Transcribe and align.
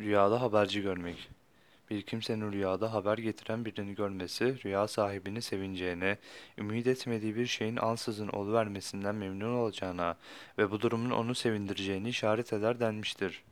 Rüyada 0.00 0.40
haberci 0.40 0.82
görmek. 0.82 1.28
Bir 1.90 2.02
kimsenin 2.02 2.52
rüyada 2.52 2.92
haber 2.92 3.18
getiren 3.18 3.64
birini 3.64 3.94
görmesi, 3.94 4.64
rüya 4.64 4.88
sahibini 4.88 5.42
sevineceğine, 5.42 6.18
ümit 6.58 6.86
etmediği 6.86 7.36
bir 7.36 7.46
şeyin 7.46 7.76
ansızın 7.76 8.28
oluvermesinden 8.28 9.14
memnun 9.14 9.54
olacağına 9.54 10.16
ve 10.58 10.70
bu 10.70 10.80
durumun 10.80 11.10
onu 11.10 11.34
sevindireceğini 11.34 12.08
işaret 12.08 12.52
eder 12.52 12.80
denmiştir. 12.80 13.42